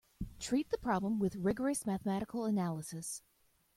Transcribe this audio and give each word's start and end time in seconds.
Treat 0.39 0.67
the 0.71 0.79
problem 0.79 1.19
with 1.19 1.35
rigorous 1.35 1.85
mathematical 1.85 2.45
analysis. 2.45 3.21